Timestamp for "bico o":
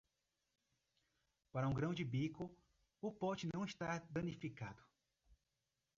2.03-3.11